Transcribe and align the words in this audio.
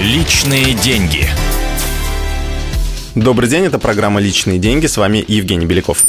Личные 0.00 0.72
деньги. 0.72 1.28
Добрый 3.14 3.50
день, 3.50 3.66
это 3.66 3.78
программа 3.78 4.18
«Личные 4.18 4.58
деньги». 4.58 4.86
С 4.86 4.96
вами 4.96 5.22
Евгений 5.28 5.66
Беляков. 5.66 6.06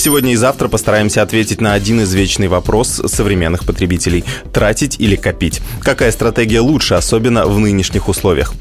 Сегодня 0.00 0.32
и 0.32 0.36
завтра 0.36 0.68
постараемся 0.68 1.20
ответить 1.20 1.60
на 1.60 1.74
один 1.74 2.02
извечный 2.04 2.48
вопрос 2.48 3.02
современных 3.04 3.66
потребителей– 3.66 4.24
тратить 4.54 4.98
или 4.98 5.14
копить? 5.14 5.60
Какая 5.82 6.10
стратегия 6.10 6.60
лучше, 6.60 6.94
особенно 6.94 7.44
в 7.44 7.58
нынешних 7.58 8.08
условиях? 8.08 8.54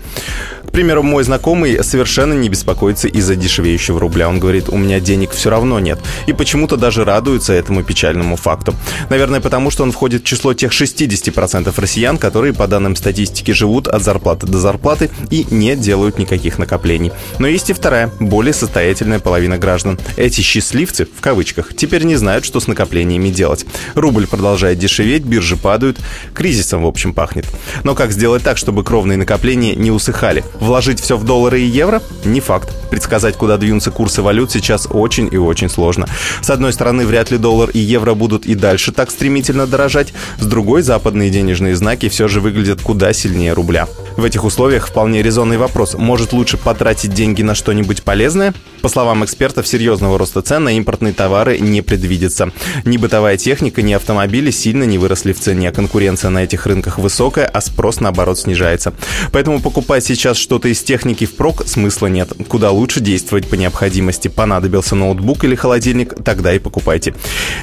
К 0.69 0.71
примеру, 0.71 1.01
мой 1.01 1.23
знакомый 1.23 1.83
совершенно 1.83 2.33
не 2.33 2.47
беспокоится 2.47 3.07
из-за 3.07 3.35
дешевеющего 3.35 3.99
рубля. 3.99 4.29
Он 4.29 4.39
говорит, 4.39 4.69
у 4.69 4.77
меня 4.77 4.99
денег 4.99 5.31
все 5.31 5.49
равно 5.49 5.79
нет. 5.79 5.99
И 6.27 6.33
почему-то 6.33 6.77
даже 6.77 7.03
радуется 7.03 7.53
этому 7.53 7.83
печальному 7.83 8.35
факту. 8.35 8.75
Наверное, 9.09 9.41
потому 9.41 9.71
что 9.71 9.81
он 9.81 9.91
входит 9.91 10.21
в 10.21 10.25
число 10.25 10.53
тех 10.53 10.71
60% 10.71 11.73
россиян, 11.75 12.19
которые, 12.19 12.53
по 12.53 12.67
данным 12.67 12.95
статистики, 12.95 13.49
живут 13.49 13.87
от 13.87 14.03
зарплаты 14.03 14.45
до 14.45 14.59
зарплаты 14.59 15.09
и 15.31 15.47
не 15.49 15.75
делают 15.75 16.19
никаких 16.19 16.59
накоплений. 16.59 17.11
Но 17.39 17.47
есть 17.47 17.71
и 17.71 17.73
вторая, 17.73 18.11
более 18.19 18.53
состоятельная 18.53 19.19
половина 19.19 19.57
граждан. 19.57 19.99
Эти 20.17 20.41
счастливцы, 20.41 21.05
в 21.05 21.19
кавычках, 21.29 21.75
теперь 21.75 22.05
не 22.05 22.15
знают, 22.15 22.43
что 22.43 22.59
с 22.59 22.65
накоплениями 22.65 23.29
делать. 23.29 23.63
Рубль 23.93 24.25
продолжает 24.25 24.79
дешеветь, 24.79 25.21
биржи 25.21 25.57
падают, 25.57 25.99
кризисом, 26.33 26.81
в 26.81 26.87
общем, 26.87 27.13
пахнет. 27.13 27.45
Но 27.83 27.93
как 27.93 28.11
сделать 28.11 28.41
так, 28.41 28.57
чтобы 28.57 28.83
кровные 28.83 29.15
накопления 29.15 29.75
не 29.75 29.91
усыхали? 29.91 30.43
Вложить 30.59 30.99
все 30.99 31.17
в 31.17 31.23
доллары 31.23 31.61
и 31.61 31.65
евро? 31.65 32.01
Не 32.25 32.39
факт. 32.39 32.75
Предсказать, 32.89 33.35
куда 33.35 33.57
двинутся 33.57 33.91
курсы 33.91 34.23
валют, 34.23 34.51
сейчас 34.51 34.87
очень 34.89 35.29
и 35.31 35.37
очень 35.37 35.69
сложно. 35.69 36.07
С 36.41 36.49
одной 36.49 36.73
стороны, 36.73 37.05
вряд 37.05 37.29
ли 37.29 37.37
доллар 37.37 37.69
и 37.69 37.77
евро 37.77 38.15
будут 38.15 38.47
и 38.47 38.55
дальше 38.55 38.91
так 38.91 39.11
стремительно 39.11 39.67
дорожать. 39.67 40.11
С 40.39 40.47
другой, 40.47 40.81
западные 40.81 41.29
денежные 41.29 41.75
знаки 41.75 42.09
все 42.09 42.27
же 42.27 42.41
выглядят 42.41 42.81
куда 42.81 43.13
сильнее 43.13 43.53
рубля. 43.53 43.87
В 44.17 44.23
этих 44.23 44.43
условиях 44.43 44.87
вполне 44.87 45.21
резонный 45.21 45.57
вопрос. 45.57 45.93
Может 45.93 46.33
лучше 46.33 46.57
потратить 46.57 47.13
деньги 47.13 47.43
на 47.43 47.53
что-нибудь 47.53 48.01
полезное? 48.01 48.55
По 48.81 48.89
словам 48.89 49.23
экспертов, 49.23 49.67
серьезного 49.67 50.17
роста 50.17 50.41
цен 50.41 50.63
на 50.63 50.75
импортные 50.75 51.08
товары 51.11 51.59
не 51.59 51.81
предвидится. 51.81 52.51
Ни 52.85 52.97
бытовая 52.97 53.37
техника, 53.37 53.81
ни 53.81 53.93
автомобили 53.93 54.51
сильно 54.51 54.83
не 54.83 54.97
выросли 54.97 55.33
в 55.33 55.39
цене. 55.39 55.71
Конкуренция 55.71 56.29
на 56.29 56.43
этих 56.43 56.65
рынках 56.65 56.97
высокая, 56.97 57.45
а 57.45 57.61
спрос, 57.61 57.99
наоборот, 57.99 58.39
снижается. 58.39 58.93
Поэтому 59.31 59.61
покупать 59.61 60.03
сейчас 60.03 60.37
что-то 60.37 60.67
из 60.67 60.81
техники 60.83 61.25
впрок 61.25 61.63
смысла 61.67 62.07
нет. 62.07 62.31
Куда 62.47 62.71
лучше 62.71 62.99
действовать 62.99 63.47
по 63.47 63.55
необходимости. 63.55 64.27
Понадобился 64.27 64.95
ноутбук 64.95 65.43
или 65.43 65.55
холодильник, 65.55 66.15
тогда 66.23 66.53
и 66.53 66.59
покупайте. 66.59 67.13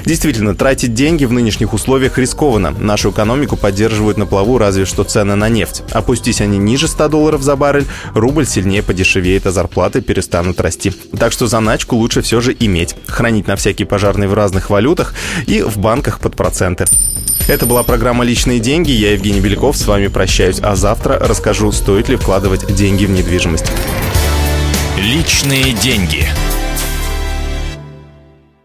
Действительно, 0.05 0.55
тратить 0.55 0.93
деньги 0.93 1.25
в 1.25 1.31
нынешних 1.31 1.73
условиях 1.73 2.17
рискованно. 2.17 2.71
Нашу 2.71 3.11
экономику 3.11 3.57
поддерживают 3.57 4.17
на 4.17 4.25
плаву 4.25 4.57
разве 4.57 4.85
что 4.85 5.03
цены 5.03 5.35
на 5.35 5.49
нефть. 5.49 5.83
Опустись 5.91 6.41
они 6.41 6.57
ниже 6.57 6.87
100 6.87 7.09
долларов 7.09 7.41
за 7.41 7.55
баррель, 7.55 7.85
рубль 8.13 8.45
сильнее 8.45 8.83
подешевеет, 8.83 9.45
а 9.45 9.51
зарплаты 9.51 10.01
перестанут 10.01 10.59
расти. 10.61 10.91
Так 11.17 11.31
что 11.31 11.47
заначку 11.47 11.95
лучше 11.95 12.21
все 12.21 12.41
же 12.41 12.55
иметь. 12.59 12.95
Хранить 13.07 13.36
на 13.45 13.55
всякие 13.55 13.85
пожарные 13.85 14.27
в 14.27 14.33
разных 14.33 14.71
валютах 14.71 15.13
и 15.45 15.61
в 15.61 15.77
банках 15.77 16.19
под 16.19 16.35
проценты. 16.35 16.85
Это 17.47 17.65
была 17.65 17.83
программа 17.83 18.25
«Личные 18.25 18.59
деньги». 18.59 18.91
Я 18.91 19.13
Евгений 19.13 19.39
Беляков. 19.39 19.77
С 19.77 19.85
вами 19.85 20.07
прощаюсь. 20.07 20.59
А 20.61 20.75
завтра 20.75 21.19
расскажу, 21.19 21.71
стоит 21.71 22.09
ли 22.09 22.17
вкладывать 22.17 22.73
деньги 22.73 23.05
в 23.05 23.11
недвижимость. 23.11 23.71
Личные 24.97 25.73
деньги. 25.73 26.27